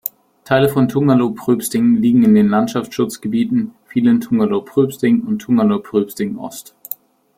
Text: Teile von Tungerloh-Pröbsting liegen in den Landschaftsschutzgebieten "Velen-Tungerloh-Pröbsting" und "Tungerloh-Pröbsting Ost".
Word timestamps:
Teile 0.45 0.67
von 0.67 0.87
Tungerloh-Pröbsting 0.89 1.97
liegen 1.97 2.23
in 2.23 2.33
den 2.33 2.47
Landschaftsschutzgebieten 2.49 3.75
"Velen-Tungerloh-Pröbsting" 3.93 5.21
und 5.21 5.43
"Tungerloh-Pröbsting 5.43 6.37
Ost". 6.39 6.73